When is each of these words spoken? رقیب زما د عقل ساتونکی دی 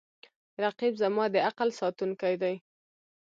رقیب 0.63 0.93
زما 1.01 1.25
د 1.33 1.35
عقل 1.47 1.69
ساتونکی 1.81 2.33
دی 2.41 2.55